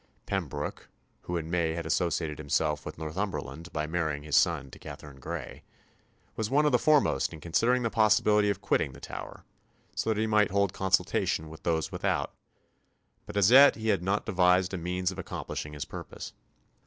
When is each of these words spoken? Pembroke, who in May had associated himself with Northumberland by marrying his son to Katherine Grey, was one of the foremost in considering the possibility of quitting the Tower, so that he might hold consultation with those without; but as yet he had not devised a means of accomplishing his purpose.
Pembroke, 0.25 0.89
who 1.21 1.37
in 1.37 1.51
May 1.51 1.73
had 1.75 1.85
associated 1.85 2.39
himself 2.39 2.87
with 2.87 2.97
Northumberland 2.97 3.71
by 3.71 3.85
marrying 3.85 4.23
his 4.23 4.35
son 4.35 4.71
to 4.71 4.79
Katherine 4.79 5.19
Grey, 5.19 5.61
was 6.35 6.49
one 6.49 6.65
of 6.65 6.71
the 6.71 6.79
foremost 6.79 7.31
in 7.33 7.39
considering 7.39 7.83
the 7.83 7.91
possibility 7.91 8.49
of 8.49 8.61
quitting 8.63 8.93
the 8.93 8.99
Tower, 8.99 9.45
so 9.95 10.09
that 10.09 10.19
he 10.19 10.25
might 10.25 10.49
hold 10.49 10.73
consultation 10.73 11.49
with 11.49 11.61
those 11.61 11.91
without; 11.91 12.33
but 13.27 13.37
as 13.37 13.51
yet 13.51 13.75
he 13.75 13.89
had 13.89 14.01
not 14.01 14.25
devised 14.25 14.73
a 14.73 14.77
means 14.79 15.11
of 15.11 15.19
accomplishing 15.19 15.73
his 15.73 15.85
purpose. 15.85 16.33